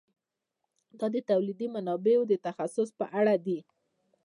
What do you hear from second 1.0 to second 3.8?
د تولیدي منابعو د تخصیص په اړه دی.